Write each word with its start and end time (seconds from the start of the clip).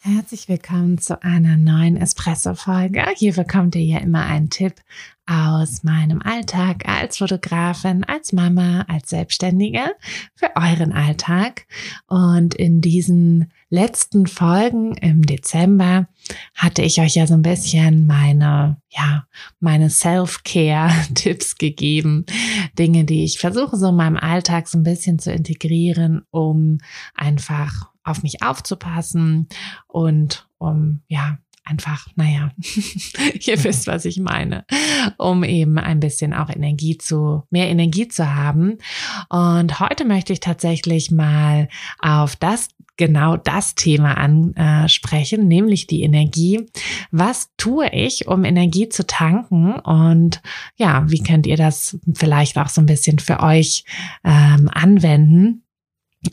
Herzlich 0.00 0.48
willkommen 0.48 0.98
zu 0.98 1.20
einer 1.24 1.56
neuen 1.56 1.96
Espresso-Folge. 1.96 3.04
Hier 3.16 3.32
bekommt 3.32 3.74
ihr 3.74 3.82
ja 3.82 3.98
immer 3.98 4.24
einen 4.26 4.48
Tipp 4.48 4.74
aus 5.26 5.82
meinem 5.82 6.22
Alltag 6.22 6.88
als 6.88 7.18
Fotografin, 7.18 8.04
als 8.04 8.32
Mama, 8.32 8.82
als 8.86 9.10
Selbstständige 9.10 9.80
für 10.36 10.54
euren 10.54 10.92
Alltag. 10.92 11.66
Und 12.06 12.54
in 12.54 12.80
diesen 12.80 13.52
letzten 13.70 14.28
Folgen 14.28 14.94
im 14.94 15.26
Dezember 15.26 16.06
hatte 16.54 16.82
ich 16.82 17.00
euch 17.00 17.16
ja 17.16 17.26
so 17.26 17.34
ein 17.34 17.42
bisschen 17.42 18.06
meine, 18.06 18.80
ja, 18.90 19.26
meine 19.58 19.90
Self-Care-Tipps 19.90 21.56
gegeben. 21.56 22.24
Dinge, 22.78 23.04
die 23.04 23.24
ich 23.24 23.40
versuche 23.40 23.76
so 23.76 23.88
in 23.88 23.96
meinem 23.96 24.16
Alltag 24.16 24.68
so 24.68 24.78
ein 24.78 24.84
bisschen 24.84 25.18
zu 25.18 25.32
integrieren, 25.32 26.22
um 26.30 26.78
einfach 27.16 27.90
auf 28.08 28.22
mich 28.22 28.42
aufzupassen 28.42 29.48
und 29.86 30.48
um, 30.58 31.02
ja, 31.08 31.38
einfach, 31.68 32.08
naja, 32.16 32.50
ihr 33.46 33.64
wisst, 33.64 33.86
was 33.86 34.04
ich 34.04 34.18
meine, 34.18 34.64
um 35.18 35.44
eben 35.44 35.78
ein 35.78 36.00
bisschen 36.00 36.32
auch 36.32 36.48
Energie 36.48 36.96
zu, 36.96 37.42
mehr 37.50 37.68
Energie 37.68 38.08
zu 38.08 38.34
haben. 38.34 38.78
Und 39.28 39.78
heute 39.80 40.04
möchte 40.04 40.32
ich 40.32 40.40
tatsächlich 40.40 41.10
mal 41.10 41.68
auf 42.00 42.36
das 42.36 42.68
genau 42.96 43.36
das 43.36 43.74
Thema 43.74 44.14
ansprechen, 44.14 45.46
nämlich 45.46 45.86
die 45.86 46.02
Energie. 46.02 46.66
Was 47.10 47.50
tue 47.56 47.88
ich, 47.92 48.26
um 48.26 48.44
Energie 48.44 48.88
zu 48.88 49.06
tanken? 49.06 49.74
Und 49.74 50.42
ja, 50.76 51.04
wie 51.08 51.22
könnt 51.22 51.46
ihr 51.46 51.56
das 51.56 51.98
vielleicht 52.14 52.58
auch 52.58 52.68
so 52.68 52.82
ein 52.82 52.86
bisschen 52.86 53.18
für 53.18 53.40
euch 53.40 53.84
ähm, 54.24 54.68
anwenden? 54.72 55.62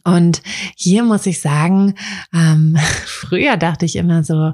Und 0.03 0.41
hier 0.75 1.03
muss 1.03 1.27
ich 1.27 1.41
sagen, 1.41 1.93
ähm, 2.33 2.75
früher 3.05 3.55
dachte 3.55 3.85
ich 3.85 3.95
immer 3.95 4.23
so, 4.23 4.53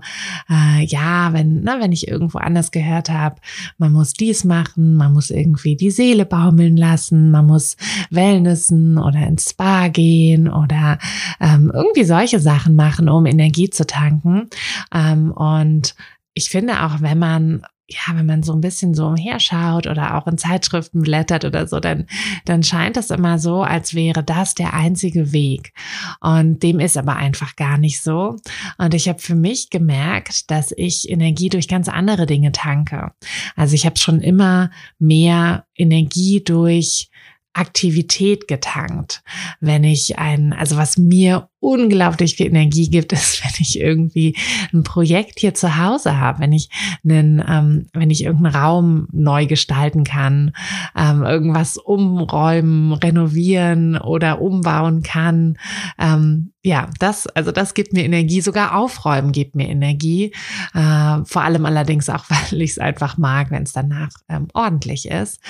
äh, 0.49 0.85
ja, 0.85 1.31
wenn, 1.31 1.61
ne, 1.61 1.77
wenn 1.79 1.93
ich 1.93 2.07
irgendwo 2.07 2.37
anders 2.37 2.71
gehört 2.71 3.09
habe, 3.09 3.37
man 3.77 3.93
muss 3.93 4.13
dies 4.13 4.43
machen, 4.43 4.95
man 4.95 5.13
muss 5.13 5.29
irgendwie 5.29 5.75
die 5.75 5.91
Seele 5.91 6.25
baumeln 6.25 6.75
lassen, 6.75 7.31
man 7.31 7.45
muss 7.45 7.77
Wellnessen 8.09 8.97
oder 8.97 9.25
ins 9.25 9.51
Spa 9.51 9.87
gehen 9.87 10.49
oder 10.49 10.99
ähm, 11.39 11.71
irgendwie 11.73 12.03
solche 12.03 12.39
Sachen 12.39 12.75
machen, 12.75 13.07
um 13.07 13.25
Energie 13.25 13.69
zu 13.69 13.87
tanken. 13.87 14.49
Ähm, 14.93 15.31
und 15.31 15.95
ich 16.33 16.49
finde 16.49 16.83
auch, 16.83 17.01
wenn 17.01 17.19
man 17.19 17.61
ja, 17.91 18.15
wenn 18.15 18.25
man 18.25 18.43
so 18.43 18.53
ein 18.53 18.61
bisschen 18.61 18.93
so 18.93 19.07
umherschaut 19.07 19.87
oder 19.87 20.15
auch 20.15 20.27
in 20.27 20.37
Zeitschriften 20.37 21.01
blättert 21.01 21.45
oder 21.45 21.67
so, 21.67 21.79
dann, 21.79 22.05
dann 22.45 22.63
scheint 22.63 22.97
es 22.97 23.09
immer 23.09 23.37
so, 23.37 23.63
als 23.63 23.93
wäre 23.93 24.23
das 24.23 24.55
der 24.55 24.73
einzige 24.73 25.33
Weg. 25.33 25.73
Und 26.21 26.63
dem 26.63 26.79
ist 26.79 26.97
aber 26.97 27.15
einfach 27.15 27.55
gar 27.55 27.77
nicht 27.77 28.01
so. 28.01 28.37
Und 28.77 28.93
ich 28.93 29.09
habe 29.09 29.19
für 29.19 29.35
mich 29.35 29.69
gemerkt, 29.69 30.49
dass 30.49 30.73
ich 30.75 31.09
Energie 31.09 31.49
durch 31.49 31.67
ganz 31.67 31.89
andere 31.89 32.25
Dinge 32.25 32.51
tanke. 32.51 33.11
Also 33.55 33.75
ich 33.75 33.85
habe 33.85 33.97
schon 33.97 34.21
immer 34.21 34.71
mehr 34.97 35.65
Energie 35.75 36.43
durch 36.43 37.09
Aktivität 37.53 38.47
getankt. 38.47 39.23
Wenn 39.59 39.83
ich 39.83 40.17
ein, 40.17 40.53
also 40.53 40.77
was 40.77 40.97
mir 40.97 41.49
unglaublich 41.61 42.35
viel 42.35 42.47
Energie 42.47 42.89
gibt, 42.89 43.13
ist, 43.13 43.41
wenn 43.43 43.53
ich 43.59 43.79
irgendwie 43.79 44.35
ein 44.73 44.83
Projekt 44.83 45.39
hier 45.39 45.53
zu 45.53 45.77
Hause 45.77 46.17
habe, 46.17 46.39
wenn 46.39 46.51
ich 46.51 46.69
einen, 47.05 47.41
ähm, 47.47 47.85
wenn 47.93 48.09
ich 48.09 48.25
irgendeinen 48.25 48.55
Raum 48.55 49.07
neu 49.13 49.45
gestalten 49.45 50.03
kann, 50.03 50.51
ähm, 50.97 51.23
irgendwas 51.23 51.77
umräumen, 51.77 52.91
renovieren 52.93 53.97
oder 53.97 54.41
umbauen 54.41 55.03
kann. 55.03 55.57
Ähm, 55.97 56.51
ja, 56.63 56.89
das, 56.99 57.25
also 57.25 57.51
das 57.51 57.73
gibt 57.73 57.93
mir 57.93 58.03
Energie. 58.03 58.39
Sogar 58.39 58.75
Aufräumen 58.75 59.31
gibt 59.31 59.55
mir 59.55 59.67
Energie. 59.67 60.31
Äh, 60.75 61.25
vor 61.25 61.41
allem 61.41 61.65
allerdings 61.65 62.07
auch, 62.07 62.25
weil 62.29 62.61
ich 62.61 62.71
es 62.71 62.79
einfach 62.79 63.17
mag, 63.17 63.49
wenn 63.49 63.63
es 63.63 63.73
danach 63.73 64.09
ähm, 64.29 64.47
ordentlich 64.53 65.07
ist. 65.07 65.41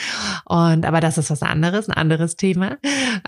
Und 0.46 0.86
aber 0.86 1.02
das 1.02 1.18
ist 1.18 1.30
was 1.30 1.42
anderes, 1.42 1.90
ein 1.90 1.96
anderes 1.96 2.38
Thema. 2.38 2.78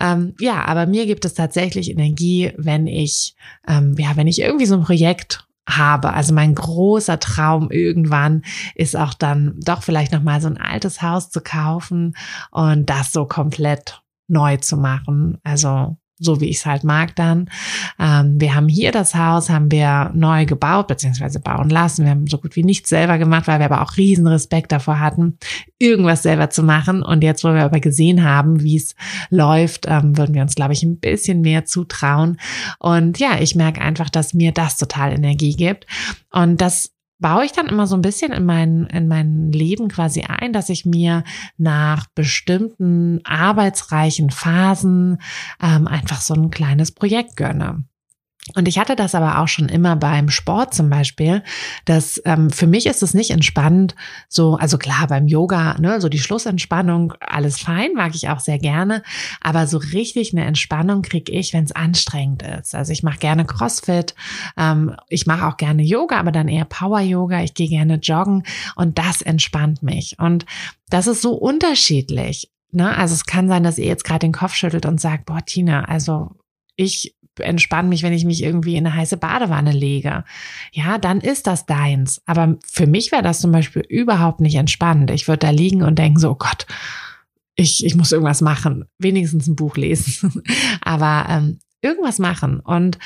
Ähm, 0.00 0.34
ja, 0.40 0.64
aber 0.64 0.86
mir 0.86 1.04
gibt 1.06 1.24
es 1.26 1.34
tatsächlich 1.34 1.90
Energie, 1.90 2.52
wenn 2.56 2.73
wenn 2.74 2.86
ich, 2.88 3.36
ähm, 3.68 3.94
ja, 3.98 4.16
wenn 4.16 4.26
ich 4.26 4.40
irgendwie 4.40 4.66
so 4.66 4.74
ein 4.74 4.82
Projekt 4.82 5.46
habe. 5.68 6.12
Also 6.12 6.34
mein 6.34 6.54
großer 6.54 7.18
Traum 7.20 7.70
irgendwann 7.70 8.42
ist 8.74 8.96
auch 8.96 9.14
dann 9.14 9.58
doch 9.60 9.82
vielleicht 9.82 10.12
noch 10.12 10.22
mal 10.22 10.40
so 10.40 10.48
ein 10.48 10.58
altes 10.58 11.00
Haus 11.00 11.30
zu 11.30 11.40
kaufen 11.40 12.16
und 12.50 12.90
das 12.90 13.12
so 13.12 13.24
komplett 13.24 14.02
neu 14.28 14.56
zu 14.58 14.76
machen. 14.76 15.38
Also 15.42 15.96
so 16.24 16.40
wie 16.40 16.46
ich 16.46 16.58
es 16.58 16.66
halt 16.66 16.84
mag 16.84 17.14
dann. 17.16 17.50
Ähm, 17.98 18.40
wir 18.40 18.54
haben 18.54 18.68
hier 18.68 18.92
das 18.92 19.14
Haus, 19.14 19.50
haben 19.50 19.70
wir 19.70 20.10
neu 20.14 20.46
gebaut, 20.46 20.88
beziehungsweise 20.88 21.40
bauen 21.40 21.68
lassen. 21.68 22.04
Wir 22.04 22.10
haben 22.10 22.26
so 22.26 22.38
gut 22.38 22.56
wie 22.56 22.64
nichts 22.64 22.88
selber 22.88 23.18
gemacht, 23.18 23.46
weil 23.46 23.58
wir 23.58 23.66
aber 23.66 23.82
auch 23.82 23.96
riesen 23.96 24.26
Respekt 24.26 24.72
davor 24.72 25.00
hatten, 25.00 25.38
irgendwas 25.78 26.22
selber 26.22 26.50
zu 26.50 26.62
machen. 26.62 27.02
Und 27.02 27.22
jetzt, 27.22 27.44
wo 27.44 27.48
wir 27.48 27.64
aber 27.64 27.80
gesehen 27.80 28.24
haben, 28.24 28.62
wie 28.62 28.76
es 28.76 28.94
läuft, 29.30 29.86
ähm, 29.86 30.16
würden 30.16 30.34
wir 30.34 30.42
uns, 30.42 30.54
glaube 30.54 30.72
ich, 30.72 30.82
ein 30.82 30.98
bisschen 30.98 31.40
mehr 31.40 31.64
zutrauen. 31.64 32.38
Und 32.78 33.18
ja, 33.18 33.38
ich 33.40 33.54
merke 33.54 33.80
einfach, 33.80 34.10
dass 34.10 34.34
mir 34.34 34.52
das 34.52 34.76
total 34.76 35.12
Energie 35.12 35.54
gibt. 35.54 35.86
Und 36.30 36.60
das 36.60 36.93
baue 37.18 37.44
ich 37.44 37.52
dann 37.52 37.68
immer 37.68 37.86
so 37.86 37.94
ein 37.94 38.02
bisschen 38.02 38.32
in 38.32 38.44
mein, 38.44 38.86
in 38.86 39.08
mein 39.08 39.52
Leben 39.52 39.88
quasi 39.88 40.22
ein, 40.22 40.52
dass 40.52 40.68
ich 40.68 40.84
mir 40.84 41.24
nach 41.56 42.06
bestimmten 42.14 43.20
arbeitsreichen 43.24 44.30
Phasen 44.30 45.18
ähm, 45.62 45.86
einfach 45.86 46.20
so 46.20 46.34
ein 46.34 46.50
kleines 46.50 46.92
Projekt 46.92 47.36
gönne. 47.36 47.84
Und 48.54 48.68
ich 48.68 48.78
hatte 48.78 48.94
das 48.94 49.14
aber 49.14 49.38
auch 49.38 49.48
schon 49.48 49.70
immer 49.70 49.96
beim 49.96 50.28
Sport 50.28 50.74
zum 50.74 50.90
Beispiel, 50.90 51.42
dass 51.86 52.20
ähm, 52.26 52.50
für 52.50 52.66
mich 52.66 52.84
ist 52.84 53.02
es 53.02 53.14
nicht 53.14 53.30
entspannend, 53.30 53.94
so, 54.28 54.56
also 54.56 54.76
klar, 54.76 55.06
beim 55.08 55.26
Yoga, 55.26 55.78
ne, 55.80 55.98
so 56.00 56.10
die 56.10 56.18
Schlussentspannung, 56.18 57.14
alles 57.20 57.58
fein, 57.58 57.94
mag 57.94 58.14
ich 58.14 58.28
auch 58.28 58.40
sehr 58.40 58.58
gerne, 58.58 59.02
aber 59.40 59.66
so 59.66 59.78
richtig 59.78 60.34
eine 60.34 60.44
Entspannung 60.44 61.00
kriege 61.00 61.32
ich, 61.32 61.54
wenn 61.54 61.64
es 61.64 61.72
anstrengend 61.72 62.42
ist. 62.42 62.74
Also 62.74 62.92
ich 62.92 63.02
mache 63.02 63.18
gerne 63.18 63.46
CrossFit, 63.46 64.14
ähm, 64.58 64.94
ich 65.08 65.26
mache 65.26 65.46
auch 65.46 65.56
gerne 65.56 65.82
Yoga, 65.82 66.18
aber 66.18 66.30
dann 66.30 66.48
eher 66.48 66.66
Power-Yoga, 66.66 67.42
ich 67.42 67.54
gehe 67.54 67.68
gerne 67.68 67.94
joggen 67.94 68.42
und 68.76 68.98
das 68.98 69.22
entspannt 69.22 69.82
mich. 69.82 70.16
Und 70.18 70.44
das 70.90 71.06
ist 71.06 71.22
so 71.22 71.32
unterschiedlich. 71.32 72.50
Ne? 72.72 72.94
Also 72.94 73.14
es 73.14 73.24
kann 73.24 73.48
sein, 73.48 73.64
dass 73.64 73.78
ihr 73.78 73.86
jetzt 73.86 74.04
gerade 74.04 74.20
den 74.20 74.32
Kopf 74.32 74.54
schüttelt 74.54 74.84
und 74.84 75.00
sagt, 75.00 75.24
boah, 75.24 75.42
Tina, 75.42 75.84
also 75.86 76.32
ich 76.76 77.13
entspanne 77.38 77.88
mich, 77.88 78.02
wenn 78.02 78.12
ich 78.12 78.24
mich 78.24 78.42
irgendwie 78.42 78.76
in 78.76 78.86
eine 78.86 78.96
heiße 78.96 79.16
Badewanne 79.16 79.72
lege. 79.72 80.24
Ja, 80.72 80.98
dann 80.98 81.20
ist 81.20 81.46
das 81.46 81.66
deins. 81.66 82.22
Aber 82.26 82.56
für 82.66 82.86
mich 82.86 83.12
wäre 83.12 83.22
das 83.22 83.40
zum 83.40 83.52
Beispiel 83.52 83.82
überhaupt 83.88 84.40
nicht 84.40 84.56
entspannend. 84.56 85.10
Ich 85.10 85.28
würde 85.28 85.46
da 85.46 85.50
liegen 85.50 85.82
und 85.82 85.98
denken 85.98 86.18
so, 86.18 86.30
oh 86.30 86.36
Gott, 86.36 86.66
ich, 87.56 87.84
ich 87.84 87.94
muss 87.94 88.12
irgendwas 88.12 88.40
machen. 88.40 88.84
Wenigstens 88.98 89.46
ein 89.46 89.56
Buch 89.56 89.76
lesen. 89.76 90.42
Aber 90.80 91.26
ähm, 91.28 91.58
irgendwas 91.80 92.18
machen. 92.18 92.60
Und 92.60 92.98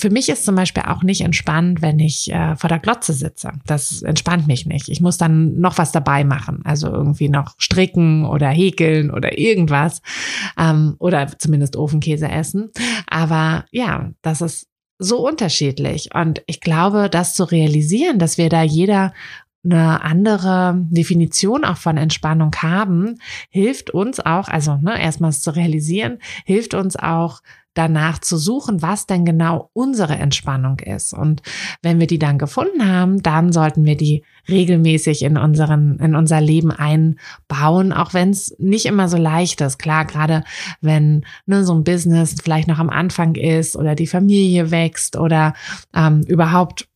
für 0.00 0.10
mich 0.10 0.30
ist 0.30 0.46
zum 0.46 0.54
Beispiel 0.54 0.84
auch 0.86 1.02
nicht 1.02 1.20
entspannt, 1.20 1.82
wenn 1.82 1.98
ich 1.98 2.32
äh, 2.32 2.56
vor 2.56 2.68
der 2.68 2.78
Glotze 2.78 3.12
sitze. 3.12 3.52
Das 3.66 4.00
entspannt 4.00 4.46
mich 4.46 4.64
nicht. 4.64 4.88
Ich 4.88 5.00
muss 5.00 5.18
dann 5.18 5.60
noch 5.60 5.76
was 5.76 5.92
dabei 5.92 6.24
machen. 6.24 6.62
Also 6.64 6.88
irgendwie 6.88 7.28
noch 7.28 7.54
stricken 7.58 8.24
oder 8.24 8.48
häkeln 8.48 9.10
oder 9.10 9.38
irgendwas. 9.38 10.00
Ähm, 10.58 10.96
oder 10.98 11.28
zumindest 11.38 11.76
Ofenkäse 11.76 12.28
essen. 12.28 12.70
Aber 13.06 13.66
ja, 13.70 14.10
das 14.22 14.40
ist 14.40 14.68
so 14.98 15.26
unterschiedlich. 15.26 16.14
Und 16.14 16.42
ich 16.46 16.60
glaube, 16.60 17.08
das 17.10 17.34
zu 17.34 17.44
realisieren, 17.44 18.18
dass 18.18 18.38
wir 18.38 18.48
da 18.48 18.62
jeder 18.62 19.12
eine 19.64 20.02
andere 20.02 20.86
Definition 20.88 21.64
auch 21.64 21.76
von 21.76 21.96
Entspannung 21.96 22.54
haben, 22.56 23.16
hilft 23.50 23.90
uns 23.90 24.20
auch, 24.20 24.48
also 24.48 24.76
ne, 24.76 25.00
erstmals 25.00 25.42
zu 25.42 25.54
realisieren, 25.54 26.18
hilft 26.44 26.74
uns 26.74 26.96
auch 26.96 27.40
danach 27.74 28.18
zu 28.18 28.36
suchen, 28.36 28.82
was 28.82 29.06
denn 29.06 29.24
genau 29.24 29.70
unsere 29.72 30.16
Entspannung 30.16 30.80
ist. 30.80 31.12
Und 31.12 31.42
wenn 31.82 32.00
wir 32.00 32.06
die 32.06 32.18
dann 32.18 32.36
gefunden 32.36 32.86
haben, 32.86 33.22
dann 33.22 33.52
sollten 33.52 33.84
wir 33.84 33.96
die 33.96 34.24
regelmäßig 34.48 35.22
in 35.22 35.36
unseren, 35.36 35.98
in 36.00 36.16
unser 36.16 36.40
Leben 36.40 36.72
einbauen, 36.72 37.92
auch 37.92 38.12
wenn 38.12 38.30
es 38.30 38.56
nicht 38.58 38.86
immer 38.86 39.08
so 39.08 39.16
leicht 39.16 39.60
ist. 39.60 39.78
Klar, 39.78 40.04
gerade 40.04 40.42
wenn 40.80 41.24
ne, 41.46 41.64
so 41.64 41.74
ein 41.74 41.84
Business 41.84 42.34
vielleicht 42.42 42.66
noch 42.66 42.80
am 42.80 42.90
Anfang 42.90 43.36
ist 43.36 43.76
oder 43.76 43.94
die 43.94 44.08
Familie 44.08 44.72
wächst 44.72 45.16
oder 45.16 45.54
ähm, 45.94 46.22
überhaupt 46.26 46.89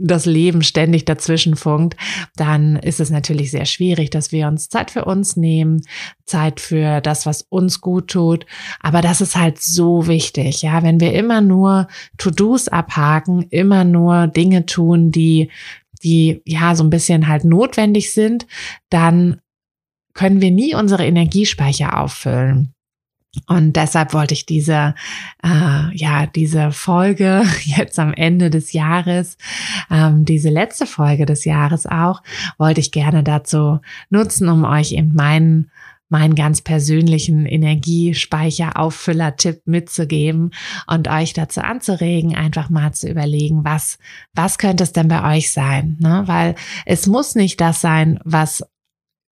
das 0.00 0.26
Leben 0.26 0.62
ständig 0.62 1.04
dazwischen 1.04 1.56
funkt, 1.56 1.96
dann 2.36 2.76
ist 2.76 3.00
es 3.00 3.10
natürlich 3.10 3.50
sehr 3.50 3.66
schwierig, 3.66 4.10
dass 4.10 4.32
wir 4.32 4.48
uns 4.48 4.68
Zeit 4.68 4.90
für 4.90 5.04
uns 5.04 5.36
nehmen, 5.36 5.82
Zeit 6.24 6.60
für 6.60 7.00
das, 7.00 7.26
was 7.26 7.42
uns 7.42 7.80
gut 7.80 8.08
tut. 8.08 8.46
Aber 8.80 9.02
das 9.02 9.20
ist 9.20 9.36
halt 9.36 9.60
so 9.60 10.06
wichtig, 10.06 10.62
ja, 10.62 10.82
wenn 10.82 11.00
wir 11.00 11.12
immer 11.12 11.40
nur 11.40 11.88
To-Dos 12.18 12.68
abhaken, 12.68 13.42
immer 13.50 13.84
nur 13.84 14.26
Dinge 14.26 14.66
tun, 14.66 15.10
die, 15.10 15.50
die 16.02 16.42
ja 16.46 16.74
so 16.74 16.82
ein 16.84 16.90
bisschen 16.90 17.28
halt 17.28 17.44
notwendig 17.44 18.12
sind, 18.12 18.46
dann 18.88 19.40
können 20.14 20.40
wir 20.40 20.50
nie 20.50 20.74
unsere 20.74 21.04
Energiespeicher 21.06 22.00
auffüllen. 22.00 22.74
Und 23.46 23.76
deshalb 23.76 24.12
wollte 24.12 24.34
ich 24.34 24.44
diese, 24.44 24.96
äh, 25.44 25.96
ja, 25.96 26.26
diese 26.26 26.72
Folge 26.72 27.44
jetzt 27.62 27.96
am 27.98 28.12
Ende 28.12 28.50
des 28.50 28.72
Jahres, 28.72 29.38
ähm, 29.90 30.24
diese 30.24 30.50
letzte 30.50 30.86
Folge 30.86 31.26
des 31.26 31.44
Jahres 31.44 31.86
auch, 31.86 32.22
wollte 32.58 32.80
ich 32.80 32.90
gerne 32.90 33.22
dazu 33.22 33.78
nutzen, 34.08 34.48
um 34.48 34.64
euch 34.64 34.90
eben 34.92 35.14
meinen 35.14 35.70
meinen 36.12 36.34
ganz 36.34 36.60
persönlichen 36.60 37.46
Energiespeicher-Auffüller-Tipp 37.46 39.60
mitzugeben 39.64 40.50
und 40.88 41.08
euch 41.08 41.34
dazu 41.34 41.60
anzuregen, 41.60 42.34
einfach 42.34 42.68
mal 42.68 42.92
zu 42.92 43.08
überlegen, 43.08 43.64
was, 43.64 43.96
was 44.34 44.58
könnte 44.58 44.82
es 44.82 44.92
denn 44.92 45.06
bei 45.06 45.36
euch 45.36 45.52
sein? 45.52 45.98
Ne? 46.00 46.24
Weil 46.26 46.56
es 46.84 47.06
muss 47.06 47.36
nicht 47.36 47.60
das 47.60 47.80
sein, 47.80 48.18
was 48.24 48.64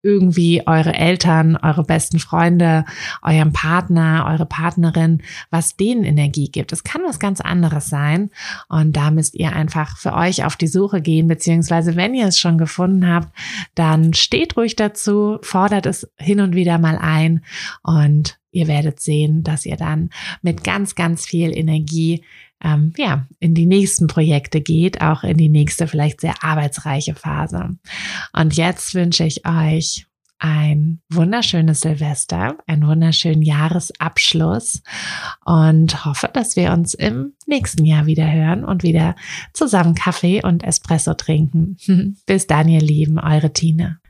irgendwie 0.03 0.65
eure 0.65 0.93
Eltern, 0.93 1.57
eure 1.57 1.83
besten 1.83 2.19
Freunde, 2.19 2.85
eurem 3.21 3.51
Partner, 3.51 4.25
eure 4.29 4.45
Partnerin, 4.45 5.23
was 5.49 5.75
denen 5.75 6.03
Energie 6.03 6.49
gibt. 6.49 6.71
Es 6.71 6.83
kann 6.83 7.01
was 7.05 7.19
ganz 7.19 7.41
anderes 7.41 7.89
sein. 7.89 8.29
Und 8.69 8.95
da 8.95 9.11
müsst 9.11 9.35
ihr 9.35 9.53
einfach 9.53 9.97
für 9.97 10.13
euch 10.13 10.45
auf 10.45 10.55
die 10.55 10.67
Suche 10.67 11.01
gehen, 11.01 11.27
beziehungsweise 11.27 11.95
wenn 11.95 12.13
ihr 12.13 12.27
es 12.27 12.39
schon 12.39 12.57
gefunden 12.57 13.07
habt, 13.07 13.29
dann 13.75 14.13
steht 14.13 14.55
ruhig 14.55 14.75
dazu, 14.75 15.39
fordert 15.41 15.85
es 15.85 16.09
hin 16.17 16.39
und 16.39 16.55
wieder 16.55 16.77
mal 16.77 16.97
ein 16.97 17.43
und 17.83 18.39
ihr 18.51 18.67
werdet 18.67 18.99
sehen, 18.99 19.43
dass 19.43 19.65
ihr 19.65 19.77
dann 19.77 20.09
mit 20.41 20.63
ganz, 20.63 20.95
ganz 20.95 21.25
viel 21.25 21.55
Energie 21.55 22.23
ähm, 22.63 22.93
ja, 22.97 23.27
in 23.39 23.53
die 23.53 23.65
nächsten 23.65 24.07
Projekte 24.07 24.61
geht, 24.61 25.01
auch 25.01 25.23
in 25.23 25.37
die 25.37 25.49
nächste 25.49 25.87
vielleicht 25.87 26.21
sehr 26.21 26.43
arbeitsreiche 26.43 27.15
Phase. 27.15 27.77
Und 28.33 28.55
jetzt 28.55 28.95
wünsche 28.95 29.25
ich 29.25 29.45
euch 29.45 30.07
ein 30.39 30.99
wunderschönes 31.09 31.81
Silvester, 31.81 32.57
einen 32.67 32.85
wunderschönen 32.85 33.41
Jahresabschluss 33.41 34.83
und 35.45 36.05
hoffe, 36.05 36.29
dass 36.31 36.55
wir 36.55 36.73
uns 36.73 36.93
im 36.93 37.33
nächsten 37.47 37.85
Jahr 37.85 38.05
wieder 38.05 38.31
hören 38.31 38.63
und 38.63 38.83
wieder 38.83 39.15
zusammen 39.53 39.95
Kaffee 39.95 40.43
und 40.43 40.63
Espresso 40.63 41.15
trinken. 41.15 41.77
Bis 42.25 42.47
dann, 42.47 42.69
ihr 42.69 42.81
Lieben, 42.81 43.19
eure 43.19 43.51
Tine. 43.51 43.99